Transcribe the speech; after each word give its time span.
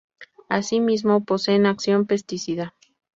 Asimismo, 0.49 1.23
poseen 1.25 1.67
acción 1.67 2.07
pesticida. 2.07 2.73